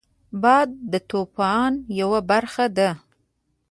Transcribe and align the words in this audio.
باد 0.41 0.69
د 0.91 0.93
طوفان 1.09 1.71
یو 1.99 2.09
برخه 2.29 2.65
ده 2.77 2.89